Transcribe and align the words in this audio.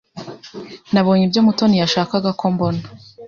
Nabonye 0.93 1.23
ibyo 1.25 1.41
Mutoni 1.45 1.75
yashakaga 1.81 2.29
ko 2.39 2.45
mbona. 2.53 2.81